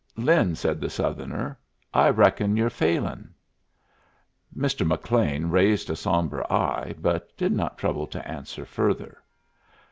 [0.17, 1.59] "Lin," said the Southerner,
[1.93, 3.35] "I reckon you're failin'."
[4.57, 4.83] Mr.
[4.83, 9.19] McLean raised a sombre eye, but did not trouble to answer further.